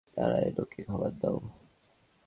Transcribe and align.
নারায়ণ, 0.17 0.55
ওকে 0.59 0.79
খাবার 0.83 1.11
দাও। 1.19 1.37